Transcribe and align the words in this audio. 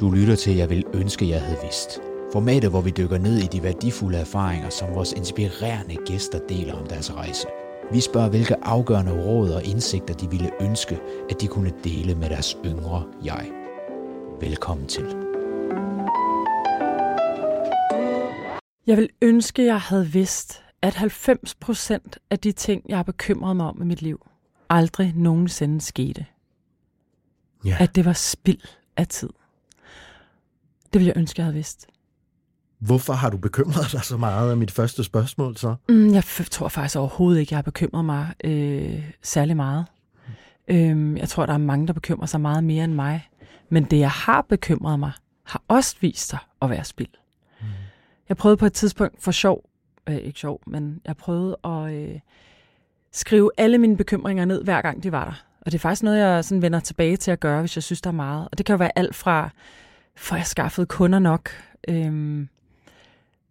Du 0.00 0.10
lytter 0.10 0.36
til 0.36 0.56
Jeg 0.56 0.70
vil 0.70 0.84
ønske, 0.94 1.28
jeg 1.28 1.42
havde 1.42 1.58
vidst. 1.62 2.00
Formatet, 2.32 2.70
hvor 2.70 2.80
vi 2.80 2.90
dykker 2.90 3.18
ned 3.18 3.38
i 3.38 3.46
de 3.46 3.62
værdifulde 3.62 4.18
erfaringer, 4.18 4.70
som 4.70 4.94
vores 4.94 5.12
inspirerende 5.12 5.96
gæster 6.06 6.38
deler 6.48 6.74
om 6.74 6.86
deres 6.86 7.14
rejse. 7.14 7.46
Vi 7.92 8.00
spørger, 8.00 8.28
hvilke 8.28 8.64
afgørende 8.64 9.24
råd 9.24 9.50
og 9.50 9.64
indsigter 9.64 10.14
de 10.14 10.30
ville 10.30 10.50
ønske, 10.60 10.98
at 11.30 11.40
de 11.40 11.46
kunne 11.46 11.72
dele 11.84 12.14
med 12.14 12.30
deres 12.30 12.56
yngre 12.64 13.04
jeg. 13.24 13.50
Velkommen 14.40 14.86
til. 14.86 15.04
Jeg 18.86 18.96
vil 18.96 19.08
ønske, 19.22 19.64
jeg 19.64 19.80
havde 19.80 20.06
vidst, 20.06 20.62
at 20.82 20.94
90 20.94 21.54
procent 21.54 22.18
af 22.30 22.38
de 22.38 22.52
ting, 22.52 22.82
jeg 22.88 22.98
har 22.98 23.02
bekymret 23.02 23.56
mig 23.56 23.66
om 23.66 23.82
i 23.82 23.84
mit 23.84 24.02
liv, 24.02 24.26
aldrig 24.70 25.12
nogensinde 25.16 25.80
skete. 25.80 26.26
Ja. 27.64 27.76
At 27.80 27.94
det 27.96 28.04
var 28.04 28.12
spild 28.12 28.62
af 28.96 29.06
tid. 29.06 29.30
Det 30.92 30.98
ville 31.00 31.08
jeg 31.08 31.16
ønske, 31.16 31.40
jeg 31.40 31.44
havde 31.44 31.54
vidst. 31.54 31.86
Hvorfor 32.78 33.12
har 33.12 33.30
du 33.30 33.36
bekymret 33.36 33.92
dig 33.92 34.04
så 34.04 34.16
meget 34.16 34.50
af 34.50 34.56
mit 34.56 34.70
første 34.70 35.04
spørgsmål 35.04 35.56
så? 35.56 35.74
Mm, 35.88 36.14
jeg 36.14 36.24
tror 36.50 36.68
faktisk 36.68 36.96
overhovedet 36.96 37.40
ikke, 37.40 37.52
jeg 37.52 37.56
har 37.56 37.62
bekymret 37.62 38.04
mig 38.04 38.28
øh, 38.44 39.10
særlig 39.22 39.56
meget. 39.56 39.86
Øhm, 40.68 41.16
jeg 41.16 41.28
tror, 41.28 41.46
der 41.46 41.52
er 41.52 41.58
mange, 41.58 41.86
der 41.86 41.92
bekymrer 41.92 42.26
sig 42.26 42.40
meget 42.40 42.64
mere 42.64 42.84
end 42.84 42.94
mig. 42.94 43.28
Men 43.68 43.84
det, 43.84 43.98
jeg 43.98 44.10
har 44.10 44.42
bekymret 44.42 44.98
mig, 44.98 45.12
har 45.44 45.62
også 45.68 45.96
vist 46.00 46.28
sig 46.28 46.38
at 46.62 46.70
være 46.70 46.84
spild. 46.84 47.08
Mm. 47.60 47.66
Jeg 48.28 48.36
prøvede 48.36 48.56
på 48.56 48.66
et 48.66 48.72
tidspunkt 48.72 49.22
for 49.22 49.30
sjov, 49.30 49.64
øh, 50.08 50.16
ikke 50.16 50.40
sjov, 50.40 50.60
men 50.66 51.00
jeg 51.06 51.16
prøvede 51.16 51.56
at 51.64 51.92
øh, 51.92 52.20
skrive 53.12 53.50
alle 53.56 53.78
mine 53.78 53.96
bekymringer 53.96 54.44
ned, 54.44 54.64
hver 54.64 54.82
gang 54.82 55.02
de 55.02 55.12
var 55.12 55.24
der. 55.24 55.44
Og 55.60 55.72
det 55.72 55.74
er 55.74 55.80
faktisk 55.80 56.02
noget, 56.02 56.18
jeg 56.18 56.44
sådan 56.44 56.62
vender 56.62 56.80
tilbage 56.80 57.16
til 57.16 57.30
at 57.30 57.40
gøre, 57.40 57.60
hvis 57.60 57.76
jeg 57.76 57.82
synes, 57.82 58.00
der 58.00 58.10
er 58.10 58.14
meget. 58.14 58.48
Og 58.52 58.58
det 58.58 58.66
kan 58.66 58.72
jo 58.72 58.78
være 58.78 58.98
alt 58.98 59.14
fra, 59.14 59.50
for 60.16 60.36
jeg 60.36 60.46
skaffede 60.46 60.86
kunder 60.86 61.18
nok. 61.18 61.50
Øhm, 61.88 62.48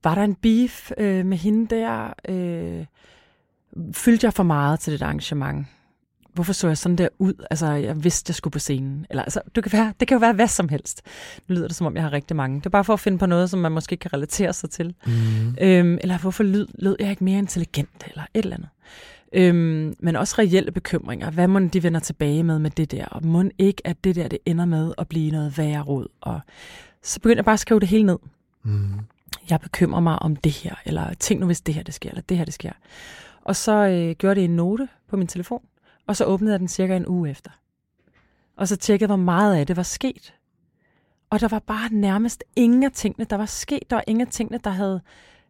var 0.03 0.15
der 0.15 0.23
en 0.23 0.35
beef 0.35 0.91
øh, 0.97 1.25
med 1.25 1.38
hende 1.38 1.75
der? 1.75 2.13
Øh, 2.29 2.85
fyldte 3.93 4.25
jeg 4.25 4.33
for 4.33 4.43
meget 4.43 4.79
til 4.79 4.93
det 4.93 5.01
arrangement? 5.01 5.67
Hvorfor 6.33 6.53
så 6.53 6.67
jeg 6.67 6.77
sådan 6.77 6.95
der 6.95 7.07
ud? 7.19 7.33
Altså, 7.49 7.67
jeg 7.71 8.03
vidste, 8.03 8.29
jeg 8.29 8.35
skulle 8.35 8.51
på 8.51 8.59
scenen. 8.59 9.05
Eller, 9.09 9.23
altså, 9.23 9.41
det, 9.55 9.63
kan 9.63 9.73
være, 9.73 9.93
det 9.99 10.07
kan 10.07 10.16
jo 10.16 10.19
være 10.19 10.33
hvad 10.33 10.47
som 10.47 10.69
helst. 10.69 11.01
Nu 11.47 11.55
lyder 11.55 11.67
det, 11.67 11.75
som 11.75 11.88
om 11.88 11.95
jeg 11.95 12.03
har 12.03 12.13
rigtig 12.13 12.38
mange. 12.38 12.57
Det 12.57 12.66
er 12.66 12.69
bare 12.69 12.83
for 12.83 12.94
at 12.94 12.99
finde 12.99 13.17
på 13.17 13.25
noget, 13.25 13.49
som 13.49 13.59
man 13.59 13.71
måske 13.71 13.97
kan 13.97 14.13
relatere 14.13 14.53
sig 14.53 14.69
til. 14.69 14.95
Mm. 15.05 15.55
Øhm, 15.61 15.97
eller 16.01 16.17
hvorfor 16.17 16.44
lød, 16.44 16.67
lød 16.73 16.95
jeg 16.99 17.09
ikke 17.09 17.23
mere 17.23 17.38
intelligent? 17.38 18.03
Eller 18.07 18.23
et 18.33 18.44
eller 18.44 18.55
andet. 18.55 18.69
Øhm, 19.33 19.95
men 19.99 20.16
også 20.16 20.35
reelle 20.39 20.72
bekymringer. 20.72 21.31
Hvad 21.31 21.47
må 21.47 21.59
de 21.59 21.83
vender 21.83 21.99
tilbage 21.99 22.44
med 22.44 22.59
med 22.59 22.72
det 22.72 22.91
der? 22.91 23.05
Og 23.05 23.25
må 23.25 23.44
ikke, 23.58 23.88
at 23.88 24.03
det 24.03 24.16
der 24.16 24.27
det 24.27 24.39
ender 24.45 24.66
med 24.66 24.94
at 24.97 25.08
blive 25.08 25.31
noget 25.31 25.58
værre 25.58 25.81
råd? 25.81 26.08
Og 26.22 26.39
så 27.03 27.19
begyndte 27.19 27.38
jeg 27.38 27.45
bare 27.45 27.53
at 27.53 27.59
skrive 27.59 27.80
det 27.80 27.88
hele 27.88 28.03
ned. 28.03 28.17
Mm. 28.63 29.00
Jeg 29.50 29.59
bekymrer 29.59 30.00
mig 30.00 30.19
om 30.22 30.35
det 30.35 30.52
her, 30.52 30.75
eller 30.85 31.13
tænk 31.13 31.39
nu, 31.39 31.45
hvis 31.45 31.61
det 31.61 31.73
her 31.73 31.83
det 31.83 31.94
sker, 31.94 32.09
eller 32.09 32.22
det 32.22 32.38
her 32.38 32.45
det 32.45 32.53
sker. 32.53 32.72
Og 33.41 33.55
så 33.55 33.72
øh, 33.72 34.16
gjorde 34.16 34.35
det 34.35 34.44
en 34.45 34.55
note 34.55 34.88
på 35.09 35.17
min 35.17 35.27
telefon, 35.27 35.61
og 36.07 36.16
så 36.16 36.25
åbnede 36.25 36.52
jeg 36.52 36.59
den 36.59 36.67
cirka 36.67 36.95
en 36.95 37.07
uge 37.07 37.30
efter. 37.30 37.52
Og 38.57 38.67
så 38.67 38.75
tjekkede, 38.75 39.07
hvor 39.07 39.16
meget 39.16 39.55
af 39.55 39.67
det 39.67 39.77
var 39.77 39.83
sket. 39.83 40.33
Og 41.30 41.39
der 41.39 41.47
var 41.47 41.59
bare 41.59 41.94
nærmest 41.94 42.44
ingen 42.55 42.83
af 42.83 42.91
tingene, 42.91 43.25
der 43.30 43.35
var 43.35 43.45
sket. 43.45 43.89
Der 43.89 43.95
var 43.95 44.03
ingen 44.07 44.27
af 44.27 44.31
tingene, 44.31 44.59
der 44.63 44.69
havde, 44.69 45.02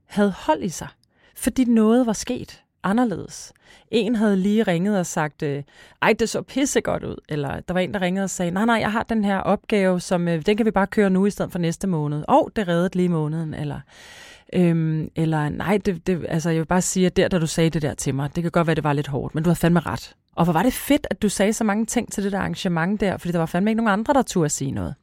havde 0.06 0.34
hold 0.38 0.64
i 0.64 0.70
sig. 0.70 0.88
Fordi 1.36 1.64
noget 1.64 2.06
var 2.06 2.14
sket 2.14 2.64
anderledes. 2.84 3.54
En 3.92 4.16
havde 4.16 4.38
lige 4.38 4.64
ringet 4.64 5.00
og 5.00 5.06
sagt, 5.06 5.44
øh, 5.44 5.64
ej, 6.02 6.14
det 6.20 6.30
så 6.30 6.42
pissegodt 6.42 7.04
ud. 7.04 7.16
Eller 7.30 7.60
der 7.60 7.74
var 7.74 7.80
en, 7.80 7.94
der 7.94 8.02
ringede 8.02 8.24
og 8.24 8.30
sagde, 8.30 8.52
nej, 8.52 8.66
nej, 8.66 8.76
jeg 8.76 8.92
har 8.92 9.04
den 9.04 9.24
her 9.24 9.38
opgave, 9.38 10.00
som 10.00 10.28
øh, 10.28 10.46
den 10.46 10.58
kan 10.58 10.66
vi 10.66 10.72
bare 10.72 10.88
køre 10.88 11.10
nu 11.10 11.26
i 11.26 11.30
stedet 11.30 11.52
for 11.52 11.60
næste 11.60 11.88
måned. 11.88 12.24
Og 12.28 12.44
oh, 12.44 12.50
det 12.56 12.68
reddede 12.68 12.98
lige 12.98 13.10
måneden. 13.10 13.54
Eller, 13.54 13.80
øhm, 14.54 15.10
eller 15.16 15.50
nej, 15.50 15.80
det, 15.86 16.08
det, 16.08 16.26
altså, 16.30 16.50
jeg 16.50 16.60
vil 16.60 16.66
bare 16.66 16.82
sige, 16.82 17.06
at 17.06 17.18
der, 17.18 17.28
da 17.28 17.40
du 17.40 17.48
sagde 17.48 17.70
det 17.70 17.82
der 17.82 17.94
til 17.94 18.16
mig, 18.16 18.36
det 18.36 18.44
kan 18.44 18.52
godt 18.52 18.68
være, 18.68 18.76
det 18.76 18.84
var 18.84 18.94
lidt 18.94 19.08
hårdt, 19.08 19.36
men 19.36 19.44
du 19.44 19.50
havde 19.50 19.60
fandme 19.60 19.80
ret. 19.80 20.16
Og 20.36 20.44
hvor 20.44 20.54
var 20.54 20.64
det 20.64 20.74
fedt, 20.74 21.08
at 21.10 21.22
du 21.22 21.30
sagde 21.30 21.54
så 21.54 21.64
mange 21.64 21.86
ting 21.86 22.12
til 22.12 22.24
det 22.24 22.32
der 22.32 22.40
arrangement 22.40 23.02
der, 23.02 23.18
fordi 23.18 23.32
der 23.32 23.40
var 23.40 23.46
fandme 23.46 23.72
ikke 23.72 23.84
nogen 23.84 24.00
andre, 24.00 24.14
der 24.14 24.22
turde 24.22 24.50
sige 24.50 24.72
noget. 24.72 24.96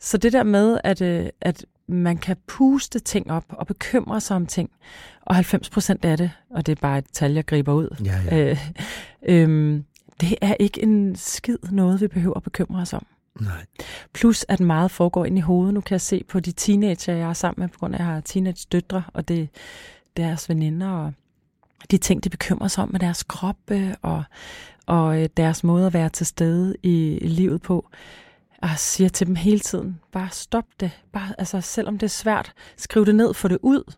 Så 0.00 0.18
det 0.18 0.32
der 0.32 0.42
med, 0.42 0.78
at, 0.84 1.00
øh, 1.00 1.26
at 1.40 1.64
man 1.88 2.16
kan 2.18 2.36
puste 2.46 2.98
ting 2.98 3.30
op 3.30 3.44
og 3.48 3.66
bekymre 3.66 4.20
sig 4.20 4.36
om 4.36 4.46
ting, 4.46 4.70
og 5.22 5.34
90 5.34 5.70
procent 5.70 6.04
af 6.04 6.16
det, 6.16 6.30
og 6.50 6.66
det 6.66 6.72
er 6.72 6.80
bare 6.80 6.98
et 6.98 7.06
tal, 7.12 7.32
jeg 7.32 7.46
griber 7.46 7.72
ud, 7.72 7.96
Ja, 8.04 8.20
ja. 8.36 8.50
øh, 8.50 8.58
øh, 9.22 9.80
det 10.20 10.34
er 10.40 10.54
ikke 10.60 10.82
en 10.82 11.16
skid 11.16 11.58
noget, 11.70 12.00
vi 12.00 12.08
behøver 12.08 12.36
at 12.36 12.42
bekymre 12.42 12.80
os 12.82 12.92
om. 12.92 13.06
Nej. 13.40 13.66
Plus 14.12 14.44
at 14.48 14.60
meget 14.60 14.90
foregår 14.90 15.24
ind 15.24 15.38
i 15.38 15.40
hovedet. 15.40 15.74
Nu 15.74 15.80
kan 15.80 15.92
jeg 15.94 16.00
se 16.00 16.24
på 16.28 16.40
de 16.40 16.52
teenager, 16.52 17.14
jeg 17.14 17.28
er 17.28 17.32
sammen 17.32 17.62
med, 17.62 17.68
på 17.68 17.78
grund 17.78 17.94
af, 17.94 17.98
at 17.98 18.04
jeg 18.04 18.14
har 18.14 18.20
teenage 18.20 18.66
døtre, 18.72 19.02
og 19.12 19.28
det 19.28 19.48
deres 20.16 20.48
veninder, 20.48 20.88
og 20.90 21.12
de 21.90 21.98
ting, 21.98 22.24
de 22.24 22.30
bekymrer 22.30 22.68
sig 22.68 22.82
om 22.84 22.92
med 22.92 23.00
deres 23.00 23.22
krop, 23.22 23.56
øh, 23.70 23.90
og, 24.02 24.24
og 24.86 25.22
øh, 25.22 25.28
deres 25.36 25.64
måde 25.64 25.86
at 25.86 25.92
være 25.94 26.08
til 26.08 26.26
stede 26.26 26.76
i 26.82 27.18
livet 27.22 27.62
på. 27.62 27.88
Og 28.64 28.70
siger 28.78 29.08
til 29.08 29.26
dem 29.26 29.34
hele 29.34 29.60
tiden, 29.60 30.00
bare 30.12 30.30
stop 30.30 30.64
det. 30.80 30.90
Bare, 31.12 31.34
altså, 31.38 31.60
selvom 31.60 31.98
det 31.98 32.06
er 32.06 32.10
svært, 32.10 32.52
skriv 32.76 33.06
det 33.06 33.14
ned, 33.14 33.34
få 33.34 33.48
det 33.48 33.58
ud, 33.62 33.92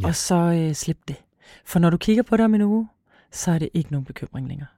ja. 0.00 0.06
og 0.06 0.14
så 0.14 0.34
øh, 0.34 0.74
slip 0.74 0.98
det. 1.08 1.16
For 1.64 1.78
når 1.78 1.90
du 1.90 1.96
kigger 1.96 2.22
på 2.22 2.36
det 2.36 2.44
om 2.44 2.54
en 2.54 2.62
uge, 2.62 2.88
så 3.32 3.50
er 3.50 3.58
det 3.58 3.68
ikke 3.74 3.92
nogen 3.92 4.04
bekymring 4.04 4.48
længere. 4.48 4.68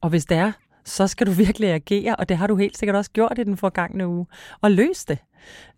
Og 0.00 0.10
hvis 0.10 0.24
det 0.24 0.36
er, 0.36 0.52
så 0.84 1.06
skal 1.06 1.26
du 1.26 1.32
virkelig 1.44 1.72
agere, 1.72 2.16
og 2.16 2.28
det 2.28 2.36
har 2.36 2.46
du 2.46 2.56
helt 2.56 2.78
sikkert 2.78 2.96
også 2.96 3.10
gjort 3.10 3.38
i 3.38 3.44
den 3.44 3.56
forgangne 3.56 4.08
uge, 4.08 4.26
og 4.60 4.70
løs 4.70 5.04
det. 5.04 5.18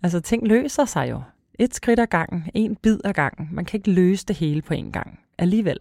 Altså, 0.02 0.20
ting 0.20 0.48
løser 0.48 0.84
sig 0.84 1.10
jo. 1.10 1.22
Et 1.54 1.74
skridt 1.74 2.00
ad 2.00 2.06
gangen, 2.06 2.50
en 2.54 2.76
bid 2.76 2.98
ad 3.04 3.12
gangen. 3.12 3.48
Man 3.52 3.64
kan 3.64 3.78
ikke 3.78 3.90
løse 3.90 4.26
det 4.26 4.36
hele 4.36 4.62
på 4.62 4.74
en 4.74 4.92
gang. 4.92 5.20
Alligevel. 5.38 5.78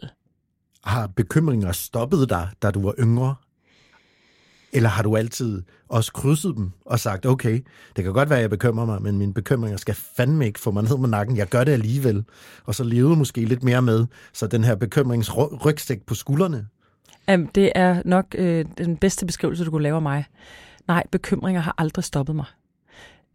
Har 0.83 1.07
bekymringer 1.07 1.71
stoppet 1.71 2.29
dig, 2.29 2.49
da 2.61 2.71
du 2.71 2.81
var 2.81 2.93
yngre? 2.99 3.35
Eller 4.73 4.89
har 4.89 5.03
du 5.03 5.15
altid 5.15 5.61
også 5.87 6.13
krydset 6.13 6.55
dem 6.55 6.71
og 6.85 6.99
sagt, 6.99 7.25
okay, 7.25 7.65
det 7.95 8.03
kan 8.03 8.13
godt 8.13 8.29
være, 8.29 8.39
at 8.39 8.41
jeg 8.41 8.49
bekymrer 8.49 8.85
mig, 8.85 9.01
men 9.01 9.17
mine 9.17 9.33
bekymringer 9.33 9.77
skal 9.77 9.95
fandme 9.95 10.45
ikke 10.45 10.59
få 10.59 10.71
mig 10.71 10.83
ned 10.83 10.97
med 10.97 11.09
nakken. 11.09 11.37
Jeg 11.37 11.47
gør 11.47 11.63
det 11.63 11.71
alligevel. 11.71 12.23
Og 12.65 12.75
så 12.75 12.83
levede 12.83 13.15
måske 13.15 13.45
lidt 13.45 13.63
mere 13.63 13.81
med, 13.81 14.05
så 14.33 14.47
den 14.47 14.63
her 14.63 14.75
bekymringsrygstik 14.75 16.05
på 16.05 16.15
skuldrene. 16.15 16.67
Jamen, 17.27 17.49
det 17.55 17.71
er 17.75 18.01
nok 18.05 18.25
øh, 18.37 18.65
den 18.77 18.97
bedste 18.97 19.25
beskrivelse, 19.25 19.65
du 19.65 19.71
kunne 19.71 19.83
lave 19.83 19.95
af 19.95 20.01
mig. 20.01 20.25
Nej, 20.87 21.03
bekymringer 21.11 21.61
har 21.61 21.75
aldrig 21.77 22.03
stoppet 22.03 22.35
mig. 22.35 22.45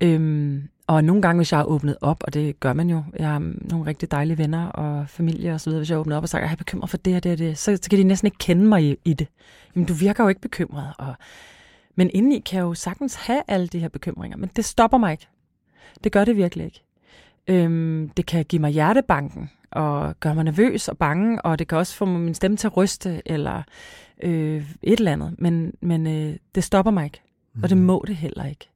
Øhm, 0.00 0.62
og 0.86 1.04
nogle 1.04 1.22
gange, 1.22 1.38
hvis 1.38 1.52
jeg 1.52 1.58
har 1.58 1.64
åbnet 1.64 1.96
op, 2.00 2.22
og 2.24 2.34
det 2.34 2.60
gør 2.60 2.72
man 2.72 2.90
jo, 2.90 3.04
jeg 3.18 3.28
har 3.28 3.52
nogle 3.70 3.86
rigtig 3.86 4.10
dejlige 4.10 4.38
venner 4.38 4.66
og 4.66 5.08
familie 5.08 5.54
og 5.54 5.60
så 5.60 5.70
videre, 5.70 5.80
hvis 5.80 5.90
jeg 5.90 5.98
åbner 5.98 6.16
op 6.16 6.22
og 6.22 6.28
siger, 6.28 6.40
at 6.40 6.44
jeg 6.44 6.52
er 6.52 6.56
bekymret 6.56 6.90
for 6.90 6.96
det 6.96 7.16
og 7.16 7.22
det 7.22 7.32
og 7.32 7.38
det, 7.38 7.58
så, 7.58 7.78
så 7.82 7.90
kan 7.90 7.98
de 7.98 8.04
næsten 8.04 8.26
ikke 8.26 8.38
kende 8.38 8.64
mig 8.66 8.84
i, 8.84 8.96
i 9.04 9.14
det. 9.14 9.28
Jamen, 9.74 9.86
du 9.86 9.92
virker 9.92 10.24
jo 10.24 10.28
ikke 10.28 10.40
bekymret. 10.40 10.92
Og, 10.98 11.14
men 11.94 12.10
indeni 12.14 12.38
kan 12.38 12.56
jeg 12.56 12.62
jo 12.62 12.74
sagtens 12.74 13.14
have 13.14 13.42
alle 13.48 13.66
de 13.66 13.78
her 13.78 13.88
bekymringer, 13.88 14.36
men 14.36 14.50
det 14.56 14.64
stopper 14.64 14.98
mig 14.98 15.12
ikke. 15.12 15.28
Det 16.04 16.12
gør 16.12 16.24
det 16.24 16.36
virkelig 16.36 16.64
ikke. 16.64 16.82
Øhm, 17.48 18.10
det 18.16 18.26
kan 18.26 18.44
give 18.44 18.60
mig 18.60 18.70
hjertebanken, 18.70 19.50
og 19.70 20.14
gøre 20.20 20.34
mig 20.34 20.44
nervøs 20.44 20.88
og 20.88 20.98
bange, 20.98 21.42
og 21.42 21.58
det 21.58 21.68
kan 21.68 21.78
også 21.78 21.94
få 21.94 22.04
min 22.04 22.34
stemme 22.34 22.56
til 22.56 22.66
at 22.66 22.76
ryste, 22.76 23.22
eller 23.26 23.62
øh, 24.22 24.70
et 24.82 24.98
eller 24.98 25.12
andet. 25.12 25.34
Men, 25.38 25.72
men 25.80 26.06
øh, 26.06 26.36
det 26.54 26.64
stopper 26.64 26.90
mig 26.90 27.04
ikke, 27.04 27.20
og 27.62 27.68
det 27.68 27.78
må 27.78 28.04
det 28.06 28.16
heller 28.16 28.44
ikke. 28.44 28.68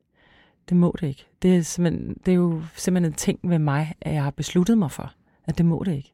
Det 0.68 0.76
må 0.76 0.96
det 1.00 1.06
ikke. 1.06 1.26
Det 1.42 1.56
er, 1.56 1.62
simpelthen, 1.62 2.16
det 2.26 2.32
er 2.32 2.36
jo 2.36 2.62
simpelthen 2.76 3.12
en 3.12 3.16
ting 3.16 3.38
ved 3.42 3.58
mig, 3.58 3.94
at 4.00 4.14
jeg 4.14 4.22
har 4.22 4.30
besluttet 4.30 4.78
mig 4.78 4.90
for, 4.90 5.12
at 5.44 5.58
det 5.58 5.66
må 5.66 5.82
det 5.86 5.92
ikke. 5.94 6.12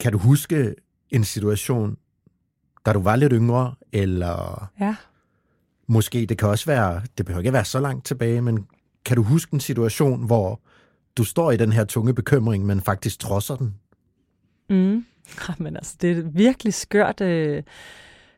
Kan 0.00 0.12
du 0.12 0.18
huske 0.18 0.74
en 1.10 1.24
situation, 1.24 1.96
da 2.86 2.92
du 2.92 3.00
var 3.02 3.16
lidt 3.16 3.32
yngre, 3.32 3.74
eller 3.92 4.70
Ja. 4.80 4.96
måske, 5.86 6.26
det 6.26 6.38
kan 6.38 6.48
også 6.48 6.66
være, 6.66 7.02
det 7.18 7.26
behøver 7.26 7.40
ikke 7.40 7.52
være 7.52 7.64
så 7.64 7.80
langt 7.80 8.04
tilbage, 8.04 8.40
men 8.42 8.66
kan 9.04 9.16
du 9.16 9.22
huske 9.22 9.54
en 9.54 9.60
situation, 9.60 10.26
hvor 10.26 10.60
du 11.16 11.24
står 11.24 11.50
i 11.50 11.56
den 11.56 11.72
her 11.72 11.84
tunge 11.84 12.14
bekymring, 12.14 12.66
men 12.66 12.80
faktisk 12.80 13.18
trodser 13.18 13.56
den? 13.56 13.74
Mm. 14.70 15.04
Men 15.58 15.76
altså, 15.76 15.96
det 16.00 16.12
er 16.12 16.16
et 16.16 16.34
virkelig 16.34 16.74
skørt, 16.74 17.20
øh, 17.20 17.62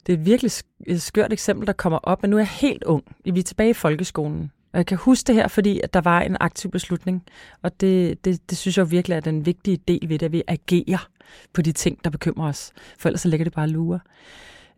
det 0.06 0.12
er 0.12 0.18
et 0.18 0.26
virkelig 0.26 0.50
skørt 0.96 1.32
eksempel, 1.32 1.66
der 1.66 1.72
kommer 1.72 1.98
op. 1.98 2.22
Men 2.22 2.30
nu 2.30 2.36
er 2.36 2.40
jeg 2.40 2.48
helt 2.48 2.84
ung. 2.84 3.16
Vi 3.24 3.38
er 3.38 3.42
tilbage 3.42 3.70
i 3.70 3.74
folkeskolen. 3.74 4.50
Og 4.74 4.78
jeg 4.78 4.86
kan 4.86 4.98
huske 4.98 5.26
det 5.26 5.34
her, 5.34 5.48
fordi 5.48 5.80
at 5.84 5.94
der 5.94 6.00
var 6.00 6.20
en 6.20 6.36
aktiv 6.40 6.70
beslutning. 6.70 7.22
Og 7.62 7.80
det, 7.80 8.24
det, 8.24 8.50
det 8.50 8.58
synes 8.58 8.78
jeg 8.78 8.90
virkelig 8.90 9.16
er 9.16 9.20
den 9.20 9.46
vigtige 9.46 9.78
del 9.88 10.08
ved 10.08 10.18
det, 10.18 10.26
at 10.26 10.32
vi 10.32 10.42
agerer 10.46 11.08
på 11.52 11.62
de 11.62 11.72
ting, 11.72 12.04
der 12.04 12.10
bekymrer 12.10 12.48
os. 12.48 12.72
For 12.98 13.08
ellers 13.08 13.20
så 13.20 13.28
ligger 13.28 13.44
det 13.44 13.52
bare 13.52 13.68
lurer. 13.68 13.98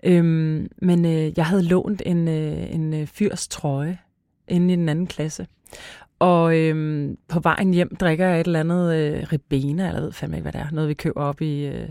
Øhm, 0.04 0.68
men 0.82 1.04
øh, 1.04 1.32
jeg 1.36 1.46
havde 1.46 1.62
lånt 1.62 2.02
en, 2.06 2.28
øh, 2.28 2.74
en 2.74 2.94
øh, 2.94 3.06
fyrs 3.06 3.48
trøje 3.48 3.98
inde 4.48 4.74
i 4.74 4.76
den 4.76 4.88
anden 4.88 5.06
klasse. 5.06 5.46
Og 6.18 6.56
øhm, 6.56 7.16
på 7.28 7.40
vejen 7.40 7.74
hjem 7.74 7.96
drikker 7.96 8.26
jeg 8.26 8.40
et 8.40 8.46
eller 8.46 8.60
andet 8.60 8.94
øh, 8.94 9.26
ribena, 9.32 9.86
eller 9.86 9.98
jeg 9.98 10.02
ved 10.02 10.12
fandme 10.12 10.36
ikke, 10.36 10.42
hvad 10.42 10.52
det 10.52 10.60
er. 10.60 10.70
Noget, 10.72 10.88
vi 10.88 10.94
køber 10.94 11.22
op 11.22 11.40
i 11.40 11.66
øh, 11.66 11.88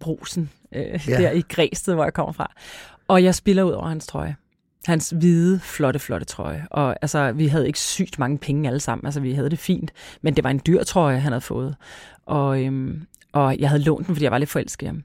brusen, 0.00 0.50
øh, 0.72 1.08
ja. 1.08 1.18
der 1.18 1.30
i 1.30 1.42
Græsted, 1.48 1.94
hvor 1.94 2.04
jeg 2.04 2.14
kommer 2.14 2.32
fra. 2.32 2.52
Og 3.08 3.24
jeg 3.24 3.34
spiller 3.34 3.62
ud 3.62 3.72
over 3.72 3.88
hans 3.88 4.06
trøje 4.06 4.36
hans 4.88 5.10
hvide, 5.10 5.60
flotte, 5.60 5.98
flotte 5.98 6.26
trøje. 6.26 6.66
Og 6.70 6.96
altså, 7.02 7.32
vi 7.32 7.46
havde 7.46 7.66
ikke 7.66 7.78
sygt 7.78 8.18
mange 8.18 8.38
penge 8.38 8.68
alle 8.68 8.80
sammen. 8.80 9.06
Altså, 9.06 9.20
vi 9.20 9.32
havde 9.32 9.50
det 9.50 9.58
fint. 9.58 9.92
Men 10.22 10.36
det 10.36 10.44
var 10.44 10.50
en 10.50 10.60
dyr 10.66 10.82
trøje, 10.82 11.18
han 11.18 11.32
havde 11.32 11.40
fået. 11.40 11.76
Og, 12.26 12.64
øhm, 12.64 13.06
og 13.32 13.58
jeg 13.58 13.68
havde 13.68 13.82
lånt 13.82 14.06
den, 14.06 14.14
fordi 14.14 14.24
jeg 14.24 14.32
var 14.32 14.38
lidt 14.38 14.50
forelsket 14.50 14.86
i 14.86 14.86
ham. 14.86 15.02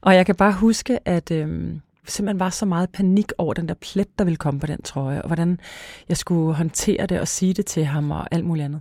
Og 0.00 0.14
jeg 0.14 0.26
kan 0.26 0.34
bare 0.34 0.52
huske, 0.52 1.08
at 1.08 1.30
øhm, 1.30 1.80
simpelthen 2.08 2.40
var 2.40 2.50
så 2.50 2.66
meget 2.66 2.90
panik 2.90 3.32
over 3.38 3.54
den 3.54 3.68
der 3.68 3.74
plet, 3.74 4.18
der 4.18 4.24
ville 4.24 4.36
komme 4.36 4.60
på 4.60 4.66
den 4.66 4.82
trøje, 4.82 5.22
og 5.22 5.26
hvordan 5.26 5.60
jeg 6.08 6.16
skulle 6.16 6.54
håndtere 6.54 7.06
det 7.06 7.20
og 7.20 7.28
sige 7.28 7.54
det 7.54 7.66
til 7.66 7.84
ham 7.84 8.10
og 8.10 8.28
alt 8.30 8.44
muligt 8.44 8.64
andet. 8.64 8.80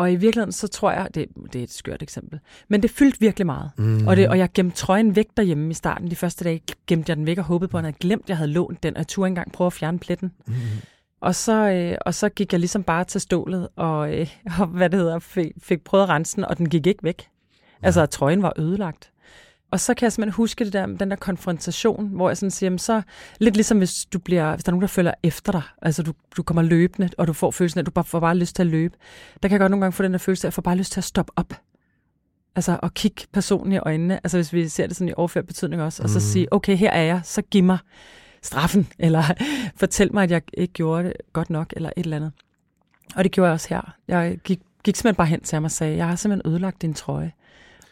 Og 0.00 0.12
i 0.12 0.16
virkeligheden, 0.16 0.52
så 0.52 0.68
tror 0.68 0.90
jeg, 0.90 1.08
det, 1.14 1.26
det 1.52 1.58
er 1.58 1.62
et 1.62 1.72
skørt 1.72 2.02
eksempel, 2.02 2.40
men 2.68 2.82
det 2.82 2.90
fyldte 2.90 3.20
virkelig 3.20 3.46
meget. 3.46 3.70
Mm. 3.78 4.06
Og, 4.06 4.16
det, 4.16 4.28
og 4.28 4.38
jeg 4.38 4.48
gemte 4.54 4.76
trøjen 4.76 5.16
væk 5.16 5.26
derhjemme 5.36 5.70
i 5.70 5.74
starten. 5.74 6.10
De 6.10 6.16
første 6.16 6.44
dage 6.44 6.60
gemte 6.86 7.10
jeg 7.10 7.16
den 7.16 7.26
væk 7.26 7.38
og 7.38 7.44
håbede 7.44 7.68
på, 7.68 7.76
at 7.76 7.78
han 7.78 7.84
havde 7.84 7.96
glemt, 8.00 8.22
at 8.22 8.28
jeg 8.28 8.36
havde 8.36 8.50
lånt 8.50 8.82
den, 8.82 8.94
og 8.94 8.98
jeg 8.98 9.06
turde 9.08 9.28
engang 9.28 9.52
prøve 9.52 9.66
at 9.66 9.72
fjerne 9.72 9.98
pletten. 9.98 10.32
Mm. 10.46 10.54
Og 11.20 11.34
så, 11.34 11.70
øh, 11.70 11.98
og 12.06 12.14
så 12.14 12.28
gik 12.28 12.52
jeg 12.52 12.60
ligesom 12.60 12.82
bare 12.82 13.04
til 13.04 13.20
stålet, 13.20 13.68
og, 13.76 14.18
øh, 14.18 14.28
og 14.60 14.66
hvad 14.66 14.90
det 14.90 14.98
hedder, 14.98 15.18
fik, 15.18 15.52
fik 15.58 15.84
prøvet 15.84 16.04
at 16.04 16.08
rense 16.08 16.36
den, 16.36 16.44
og 16.44 16.58
den 16.58 16.68
gik 16.68 16.86
ikke 16.86 17.04
væk. 17.04 17.28
Altså, 17.82 18.06
trøjen 18.06 18.42
var 18.42 18.52
ødelagt. 18.58 19.09
Og 19.70 19.80
så 19.80 19.94
kan 19.94 20.04
jeg 20.04 20.12
simpelthen 20.12 20.36
huske 20.36 20.64
det 20.64 20.72
der, 20.72 20.86
den 20.86 21.10
der 21.10 21.16
konfrontation, 21.16 22.08
hvor 22.08 22.30
jeg 22.30 22.36
sådan 22.36 22.50
siger, 22.50 22.76
så 22.76 23.02
lidt 23.38 23.54
ligesom 23.54 23.78
hvis 23.78 24.04
du 24.04 24.18
bliver, 24.18 24.54
hvis 24.54 24.64
der 24.64 24.70
er 24.70 24.72
nogen, 24.72 24.82
der 24.82 24.88
følger 24.88 25.12
efter 25.22 25.52
dig, 25.52 25.62
altså 25.82 26.02
du, 26.02 26.12
du 26.36 26.42
kommer 26.42 26.62
løbende, 26.62 27.10
og 27.18 27.26
du 27.26 27.32
får 27.32 27.50
følelsen 27.50 27.78
af, 27.78 27.82
at 27.82 27.86
du 27.86 27.90
bare 27.90 28.04
får 28.04 28.20
bare 28.20 28.36
lyst 28.36 28.56
til 28.56 28.62
at 28.62 28.66
løbe. 28.66 28.96
Der 29.42 29.48
kan 29.48 29.52
jeg 29.52 29.60
godt 29.60 29.70
nogle 29.70 29.84
gange 29.84 29.92
få 29.92 30.02
den 30.02 30.12
der 30.12 30.18
følelse 30.18 30.46
af, 30.46 30.46
at 30.46 30.50
jeg 30.50 30.54
får 30.54 30.62
bare 30.62 30.76
lyst 30.76 30.92
til 30.92 31.00
at 31.00 31.04
stoppe 31.04 31.32
op. 31.36 31.54
Altså 32.56 32.78
at 32.82 32.94
kigge 32.94 33.26
personen 33.32 33.72
i 33.72 33.78
øjnene, 33.78 34.14
altså 34.24 34.38
hvis 34.38 34.52
vi 34.52 34.68
ser 34.68 34.86
det 34.86 34.96
sådan 34.96 35.08
i 35.08 35.12
overført 35.16 35.46
betydning 35.46 35.82
også, 35.82 36.02
mm. 36.02 36.04
og 36.04 36.10
så 36.10 36.20
sige, 36.20 36.52
okay, 36.52 36.76
her 36.76 36.90
er 36.90 37.02
jeg, 37.02 37.20
så 37.24 37.42
giv 37.42 37.64
mig 37.64 37.78
straffen, 38.42 38.88
eller 38.98 39.22
fortæl 39.76 40.14
mig, 40.14 40.22
at 40.22 40.30
jeg 40.30 40.42
ikke 40.54 40.72
gjorde 40.72 41.04
det 41.04 41.12
godt 41.32 41.50
nok, 41.50 41.72
eller 41.76 41.90
et 41.96 42.04
eller 42.04 42.16
andet. 42.16 42.32
Og 43.16 43.24
det 43.24 43.32
gjorde 43.32 43.46
jeg 43.48 43.54
også 43.54 43.68
her. 43.68 43.94
Jeg 44.08 44.38
gik, 44.44 44.60
gik 44.84 44.96
simpelthen 44.96 45.16
bare 45.16 45.26
hen 45.26 45.40
til 45.40 45.56
ham 45.56 45.64
og 45.64 45.70
sagde, 45.70 45.96
jeg 45.96 46.08
har 46.08 46.16
simpelthen 46.16 46.52
ødelagt 46.52 46.82
din 46.82 46.94
trøje 46.94 47.32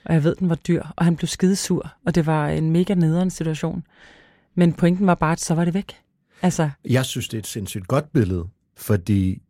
og 0.05 0.15
jeg 0.15 0.25
ved, 0.25 0.35
den 0.35 0.49
var 0.49 0.55
dyr, 0.55 0.83
og 0.97 1.05
han 1.05 1.17
blev 1.17 1.29
skidesur, 1.29 1.93
og 2.07 2.15
det 2.15 2.27
var 2.27 2.49
en 2.49 2.71
mega 2.71 2.95
nederen 2.95 3.31
situation. 3.31 3.85
Men 4.55 4.73
pointen 4.73 5.07
var 5.07 5.15
bare, 5.15 5.33
at 5.33 5.41
så 5.41 5.55
var 5.55 5.65
det 5.65 5.75
væk. 5.75 5.97
Altså, 6.43 6.71
jeg 6.85 7.05
synes, 7.05 7.29
det 7.29 7.37
er 7.37 7.39
et 7.39 7.47
sindssygt 7.47 7.89
godt 7.89 8.13
billede, 8.13 8.45
fordi 8.77 9.43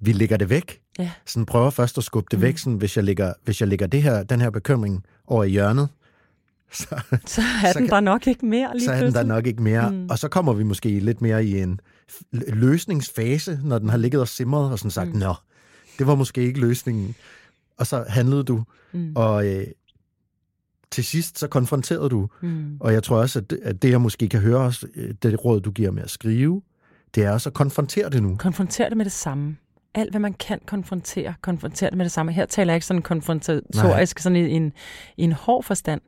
vi 0.00 0.12
lægger 0.12 0.36
det 0.36 0.50
væk. 0.50 0.80
Ja. 0.98 1.10
Sådan 1.26 1.46
prøver 1.46 1.70
først 1.70 1.98
at 1.98 2.04
skubbe 2.04 2.28
det 2.30 2.38
mm. 2.38 2.42
væk, 2.42 2.58
sådan, 2.58 2.76
hvis, 2.76 2.96
jeg 2.96 3.04
lægger, 3.04 3.32
hvis 3.44 3.60
jeg 3.60 3.68
lægger 3.68 3.86
det 3.86 4.02
her, 4.02 4.22
den 4.22 4.40
her 4.40 4.50
bekymring 4.50 5.04
over 5.26 5.44
i 5.44 5.50
hjørnet, 5.50 5.88
så, 6.72 6.86
så 7.26 7.42
er 7.64 7.72
den 7.72 7.88
så, 7.88 7.94
der 7.94 8.00
nok 8.00 8.26
ikke 8.26 8.46
mere 8.46 8.70
lige 8.74 8.84
Så 8.84 8.92
er 8.92 9.04
den 9.04 9.14
der 9.14 9.22
nok 9.22 9.46
ikke 9.46 9.62
mere. 9.62 9.90
Mm. 9.90 10.06
Og 10.10 10.18
så 10.18 10.28
kommer 10.28 10.52
vi 10.52 10.62
måske 10.62 11.00
lidt 11.00 11.20
mere 11.20 11.44
i 11.44 11.60
en 11.60 11.80
løsningsfase, 12.32 13.60
når 13.64 13.78
den 13.78 13.88
har 13.88 13.96
ligget 13.96 14.20
og 14.20 14.28
simret 14.28 14.72
og 14.72 14.78
sådan 14.78 14.90
sagt, 14.90 15.12
mm. 15.12 15.18
nå, 15.18 15.34
det 15.98 16.06
var 16.06 16.14
måske 16.14 16.40
ikke 16.42 16.60
løsningen 16.60 17.14
og 17.78 17.86
så 17.86 18.04
handlede 18.08 18.44
du, 18.44 18.64
mm. 18.92 19.12
og 19.16 19.46
øh, 19.46 19.66
til 20.90 21.04
sidst 21.04 21.38
så 21.38 21.48
konfronterede 21.48 22.08
du. 22.08 22.28
Mm. 22.42 22.76
Og 22.80 22.92
jeg 22.92 23.02
tror 23.02 23.16
også, 23.16 23.38
at 23.38 23.50
det, 23.50 23.60
at 23.62 23.82
det 23.82 23.90
jeg 23.90 24.00
måske 24.00 24.28
kan 24.28 24.40
høre 24.40 24.58
også, 24.58 24.86
øh, 24.94 25.14
det 25.22 25.44
råd, 25.44 25.60
du 25.60 25.70
giver 25.70 25.90
med 25.90 26.02
at 26.02 26.10
skrive, 26.10 26.62
det 27.14 27.24
er 27.24 27.30
også 27.30 27.48
at 27.48 27.54
konfrontere 27.54 28.10
det 28.10 28.22
nu. 28.22 28.36
Konfrontere 28.36 28.88
det 28.88 28.96
med 28.96 29.04
det 29.04 29.12
samme. 29.12 29.56
Alt, 29.94 30.10
hvad 30.10 30.20
man 30.20 30.32
kan 30.32 30.60
konfrontere, 30.66 31.34
konfrontere 31.42 31.90
det 31.90 31.96
med 31.96 32.04
det 32.04 32.12
samme. 32.12 32.32
Her 32.32 32.46
taler 32.46 32.72
jeg 32.72 32.76
ikke 32.76 32.86
sådan 32.86 33.02
konfrontatorisk, 33.02 34.16
Nej. 34.16 34.22
sådan 34.22 34.36
i 34.36 34.50
en, 34.50 34.72
i 35.16 35.22
en 35.22 35.32
hård 35.32 35.64
forstand, 35.64 36.00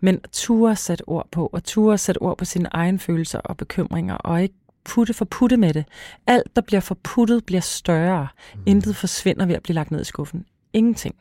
men 0.00 0.20
ture 0.32 0.76
sætte 0.76 1.08
ord 1.08 1.28
på, 1.32 1.50
og 1.52 1.64
ture 1.64 1.98
sætte 1.98 2.22
ord 2.22 2.38
på 2.38 2.44
sine 2.44 2.68
egne 2.72 2.98
følelser 2.98 3.38
og 3.38 3.56
bekymringer, 3.56 4.14
og 4.14 4.42
ikke 4.42 4.54
putte 4.84 5.14
for 5.14 5.24
putte 5.24 5.56
med 5.56 5.74
det. 5.74 5.84
Alt, 6.26 6.56
der 6.56 6.62
bliver 6.62 6.80
forputtet, 6.80 7.44
bliver 7.44 7.60
større. 7.60 8.28
Mm. 8.54 8.60
Intet 8.66 8.96
forsvinder 8.96 9.46
ved 9.46 9.54
at 9.54 9.62
blive 9.62 9.74
lagt 9.74 9.90
ned 9.90 10.00
i 10.00 10.04
skuffen 10.04 10.44
ingenting. 10.72 11.14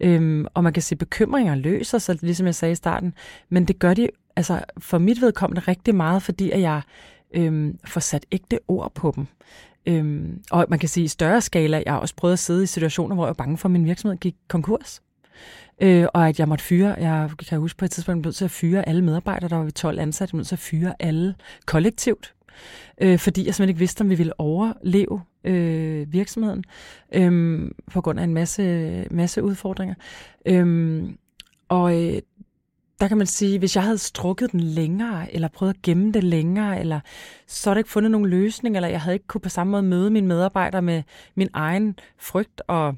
Øhm, 0.00 0.46
og 0.54 0.64
man 0.64 0.72
kan 0.72 0.82
sige, 0.82 0.96
at 0.96 0.98
bekymringer 0.98 1.54
løser 1.54 1.98
sig, 1.98 2.16
ligesom 2.22 2.46
jeg 2.46 2.54
sagde 2.54 2.72
i 2.72 2.74
starten, 2.74 3.14
men 3.48 3.64
det 3.64 3.78
gør 3.78 3.94
de 3.94 4.08
altså 4.36 4.60
for 4.78 4.98
mit 4.98 5.20
vedkommende 5.20 5.60
rigtig 5.60 5.94
meget, 5.94 6.22
fordi 6.22 6.50
at 6.50 6.60
jeg 6.60 6.82
øhm, 7.34 7.78
får 7.84 8.00
sat 8.00 8.26
ægte 8.32 8.58
ord 8.68 8.92
på 8.94 9.12
dem. 9.16 9.26
Øhm, 9.86 10.42
og 10.50 10.66
man 10.68 10.78
kan 10.78 10.88
sige, 10.88 11.04
i 11.04 11.08
større 11.08 11.40
skala, 11.40 11.82
jeg 11.86 11.92
har 11.92 12.00
også 12.00 12.14
prøvet 12.16 12.32
at 12.32 12.38
sidde 12.38 12.62
i 12.62 12.66
situationer, 12.66 13.14
hvor 13.14 13.24
jeg 13.24 13.28
var 13.28 13.44
bange 13.44 13.58
for, 13.58 13.68
at 13.68 13.72
min 13.72 13.84
virksomhed 13.84 14.18
gik 14.18 14.34
konkurs. 14.48 15.02
Øh, 15.82 16.06
og 16.14 16.28
at 16.28 16.38
jeg 16.38 16.48
måtte 16.48 16.64
fyre, 16.64 16.94
jeg 16.98 17.30
kan 17.48 17.58
huske 17.58 17.78
på 17.78 17.84
et 17.84 17.90
tidspunkt, 17.90 18.16
jeg 18.16 18.22
blev 18.22 18.32
til 18.32 18.44
at 18.44 18.50
fyre 18.50 18.88
alle 18.88 19.04
medarbejdere, 19.04 19.48
der 19.48 19.56
var 19.56 19.64
vi 19.64 19.70
12 19.70 19.98
ansatte, 19.98 20.32
jeg 20.32 20.38
blev 20.38 20.44
til 20.44 20.54
at 20.54 20.58
fyre 20.58 20.94
alle 20.98 21.34
kollektivt, 21.66 22.34
øh, 23.00 23.18
fordi 23.18 23.46
jeg 23.46 23.54
simpelthen 23.54 23.68
ikke 23.68 23.78
vidste, 23.78 24.02
om 24.02 24.10
vi 24.10 24.14
ville 24.14 24.40
overleve 24.40 25.20
øh, 25.44 26.12
virksomheden, 26.12 26.64
øh, 27.14 27.70
på 27.92 28.00
grund 28.00 28.20
af 28.20 28.24
en 28.24 28.34
masse, 28.34 29.06
masse 29.10 29.42
udfordringer. 29.42 29.94
Øh, 30.46 31.02
og 31.68 32.04
øh, 32.04 32.22
der 33.00 33.08
kan 33.08 33.18
man 33.18 33.26
sige, 33.26 33.58
hvis 33.58 33.76
jeg 33.76 33.84
havde 33.84 33.98
strukket 33.98 34.52
den 34.52 34.60
længere, 34.60 35.34
eller 35.34 35.48
prøvet 35.48 35.74
at 35.74 35.82
gemme 35.82 36.12
det 36.12 36.24
længere, 36.24 36.80
eller 36.80 37.00
så 37.46 37.70
havde 37.70 37.76
jeg 37.76 37.80
ikke 37.80 37.90
fundet 37.90 38.10
nogen 38.10 38.26
løsning, 38.26 38.76
eller 38.76 38.88
jeg 38.88 39.00
havde 39.00 39.14
ikke 39.14 39.26
kunne 39.26 39.40
på 39.40 39.48
samme 39.48 39.70
måde 39.70 39.82
møde 39.82 40.10
mine 40.10 40.26
medarbejdere 40.26 40.82
med 40.82 41.02
min 41.34 41.48
egen 41.52 41.98
frygt 42.18 42.62
og 42.66 42.96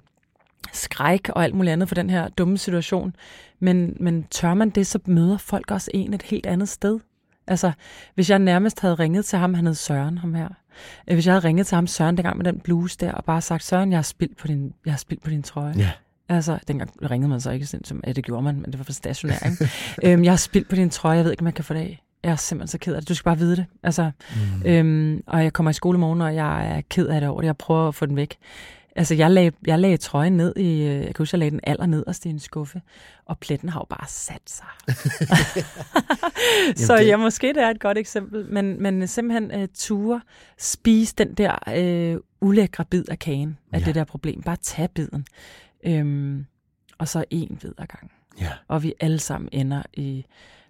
skræk 0.73 1.29
og 1.29 1.45
alt 1.45 1.55
muligt 1.55 1.73
andet 1.73 1.89
for 1.89 1.95
den 1.95 2.11
her 2.11 2.29
dumme 2.29 2.59
situation. 2.59 3.17
Men, 3.59 3.97
men 4.01 4.25
tør 4.31 4.55
man 4.55 4.71
det, 4.71 4.87
så 4.87 4.99
møder 5.07 5.39
folk 5.39 5.71
også 5.71 5.91
en 5.95 6.15
et 6.15 6.23
helt 6.23 6.47
andet 6.47 6.69
sted. 6.69 6.99
Altså, 7.51 7.73
hvis 8.15 8.31
jeg 8.31 8.39
nærmest 8.39 8.81
havde 8.81 8.95
ringet 8.95 9.25
til 9.25 9.39
ham, 9.39 9.55
han 9.55 9.67
hed 9.67 9.75
Søren, 9.75 10.19
ham 10.19 10.35
her. 10.35 10.49
Øh, 11.09 11.15
hvis 11.15 11.27
jeg 11.27 11.35
havde 11.35 11.45
ringet 11.45 11.67
til 11.67 11.75
ham, 11.75 11.87
Søren, 11.87 12.17
dengang 12.17 12.37
med 12.37 12.45
den 12.45 12.61
bluse 12.61 12.97
der, 13.01 13.13
og 13.13 13.25
bare 13.25 13.41
sagt, 13.41 13.65
Søren, 13.65 13.91
jeg 13.91 13.99
har 13.99 14.03
spildt 14.03 14.37
på 14.37 14.47
din, 14.47 14.73
jeg 14.85 14.93
har 14.93 14.99
spildt 14.99 15.23
på 15.23 15.31
din 15.31 15.43
trøje. 15.43 15.75
Ja. 15.77 15.91
Altså, 16.29 16.59
dengang 16.69 16.91
ringede 17.11 17.29
man 17.29 17.41
så 17.41 17.51
ikke, 17.51 17.67
som, 17.67 18.01
ja, 18.07 18.13
det 18.13 18.25
gjorde 18.25 18.43
man, 18.43 18.55
men 18.55 18.65
det 18.65 18.79
var 18.79 18.85
for 18.85 18.93
stationær, 18.93 19.51
ikke? 19.51 19.71
øhm, 20.13 20.25
jeg 20.25 20.33
har 20.33 20.37
spildt 20.37 20.69
på 20.69 20.77
din 20.77 20.91
trøje, 20.91 21.17
jeg 21.17 21.25
ved 21.25 21.31
ikke, 21.31 21.41
om 21.41 21.47
jeg 21.47 21.55
kan 21.55 21.65
få 21.65 21.75
det 21.75 21.81
af. 21.81 22.03
Jeg 22.23 22.33
er 22.33 22.37
simpelthen 22.37 22.69
så 22.69 22.79
ked 22.79 22.95
af 22.95 23.01
det. 23.03 23.09
Du 23.09 23.15
skal 23.15 23.25
bare 23.25 23.39
vide 23.39 23.57
det. 23.57 23.67
Altså, 23.83 24.11
mm. 24.35 24.67
øhm, 24.67 25.23
og 25.27 25.45
jeg 25.45 25.53
kommer 25.53 25.71
i 25.71 25.73
skole 25.73 25.97
i 25.97 26.01
morgen, 26.01 26.21
og 26.21 26.35
jeg 26.35 26.77
er 26.77 26.81
ked 26.91 27.07
af 27.07 27.21
det 27.21 27.31
over 27.31 27.41
det. 27.41 27.47
Jeg 27.47 27.57
prøver 27.57 27.89
at 27.89 27.95
få 27.95 28.07
den 28.07 28.17
væk. 28.17 28.37
Altså, 28.97 29.15
jeg 29.15 29.31
lagde, 29.31 29.53
jeg 29.67 29.79
lagde 29.79 29.97
trøjen 29.97 30.33
ned 30.33 30.57
i, 30.57 30.83
øh, 30.83 30.97
jeg 30.97 31.05
kan 31.05 31.15
huske, 31.19 31.35
jeg 31.35 31.39
lagde 31.39 31.51
den 31.51 31.61
aller 31.63 31.87
nederst 31.87 32.27
i 32.27 32.29
en 32.29 32.39
skuffe, 32.39 32.83
og 33.25 33.39
pletten 33.39 33.69
har 33.69 33.81
jo 33.81 33.87
bare 33.91 34.09
sat 34.09 34.43
sig. 34.47 34.67
så 36.87 36.97
det... 36.97 37.07
ja, 37.07 37.17
måske 37.17 37.49
det 37.49 37.63
er 37.63 37.71
et 37.71 37.81
godt 37.81 37.99
eksempel, 37.99 38.47
men, 38.47 38.83
men 38.83 39.07
simpelthen 39.09 39.63
uh, 39.63 39.69
ture 39.75 40.21
spise 40.59 41.15
den 41.19 41.35
der 41.35 42.15
uh, 42.15 42.49
ulækre 42.49 42.85
bid 42.85 43.05
af 43.09 43.19
kagen 43.19 43.59
af 43.73 43.81
ja. 43.81 43.85
det 43.85 43.95
der 43.95 44.05
problem. 44.05 44.43
Bare 44.43 44.57
tag 44.57 44.91
biden. 44.91 45.27
Øhm, 45.87 46.47
og 46.99 47.09
så 47.09 47.25
en 47.31 47.59
bid 47.63 47.73
ad 47.79 47.87
gang. 47.87 48.13
Ja. 48.41 48.51
Og 48.69 48.83
vi 48.83 48.95
alle 49.01 49.19
sammen 49.19 49.49
ender 49.53 49.83
i 49.95 50.25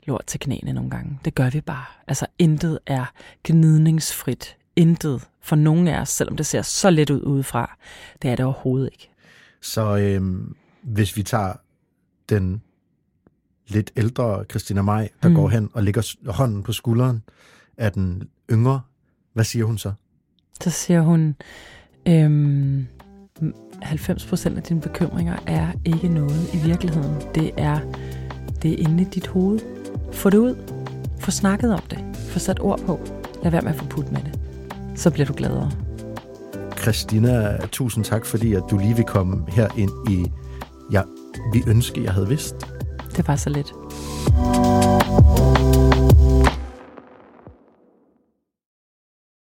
lort 0.06 0.26
til 0.26 0.40
knæene 0.40 0.73
nogle 0.73 0.90
gange. 0.90 1.18
Det 1.25 1.35
gør 1.35 1.50
vi 1.50 1.61
bare. 1.61 1.85
Altså, 2.06 2.26
intet 2.38 2.78
er 2.87 3.12
gnidningsfrit 3.44 4.56
intet 4.80 5.28
for 5.40 5.56
nogen 5.56 5.88
af 5.88 6.00
os, 6.00 6.08
selvom 6.08 6.37
det 6.37 6.46
ser 6.46 6.62
så 6.62 6.90
let 6.90 7.10
ud 7.10 7.22
udefra. 7.22 7.76
Det 8.22 8.30
er 8.30 8.37
det 8.37 8.44
overhovedet 8.44 8.88
ikke. 8.92 9.10
Så 9.60 9.96
øhm, 9.96 10.54
hvis 10.82 11.16
vi 11.16 11.22
tager 11.22 11.52
den 12.28 12.62
lidt 13.68 13.92
ældre 13.96 14.44
Christina 14.50 14.82
Maj, 14.82 15.08
der 15.22 15.28
mm. 15.28 15.34
går 15.34 15.49
hen 15.49 15.70
og 15.72 15.82
lægger 15.82 16.32
hånden 16.32 16.62
på 16.62 16.72
skulderen 16.72 17.22
af 17.76 17.92
den 17.92 18.28
yngre, 18.50 18.80
hvad 19.32 19.44
siger 19.44 19.64
hun 19.64 19.78
så? 19.78 19.92
Så 20.60 20.70
siger 20.70 21.00
hun, 21.00 21.37
øhm, 22.08 22.87
90 23.82 24.26
procent 24.26 24.56
af 24.56 24.62
dine 24.62 24.80
bekymringer 24.80 25.37
er 25.46 25.72
ikke 25.84 26.08
noget 26.08 26.54
i 26.54 26.56
virkeligheden. 26.64 27.14
Det 27.34 27.50
er, 27.56 27.80
det 28.62 28.72
er 28.72 28.76
inde 28.88 29.02
i 29.02 29.06
dit 29.06 29.26
hoved. 29.26 29.60
Få 30.12 30.30
det 30.30 30.38
ud. 30.38 30.56
Få 31.20 31.30
snakket 31.30 31.75
om 31.75 31.82
det. 31.90 32.16
Få 32.16 32.38
sat 32.38 32.60
ord 32.60 32.80
på. 32.80 33.00
Lad 33.42 33.50
være 33.50 33.62
med 33.62 33.70
at 33.70 33.76
få 33.76 33.87
put 33.87 34.12
med 34.12 34.20
det 34.22 34.50
så 34.97 35.11
bliver 35.11 35.26
du 35.26 35.32
gladere. 35.37 35.70
Christina, 36.78 37.59
tusind 37.73 38.04
tak, 38.04 38.26
fordi 38.26 38.54
at 38.54 38.62
du 38.70 38.78
lige 38.78 38.97
vil 38.97 39.04
komme 39.04 39.44
her 39.49 39.68
ind 39.76 39.90
i, 40.11 40.32
ja, 40.92 41.02
vi 41.52 41.62
ønsker, 41.66 42.02
jeg 42.02 42.12
havde 42.12 42.28
vidst. 42.28 42.54
Det 43.16 43.28
var 43.28 43.37
så 43.37 43.50
lidt. 43.50 43.73